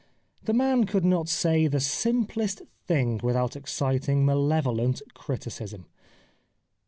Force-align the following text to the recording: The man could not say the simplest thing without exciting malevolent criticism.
The 0.41 0.53
man 0.53 0.85
could 0.87 1.05
not 1.05 1.29
say 1.29 1.67
the 1.67 1.79
simplest 1.79 2.63
thing 2.87 3.19
without 3.21 3.55
exciting 3.55 4.25
malevolent 4.25 4.99
criticism. 5.13 5.85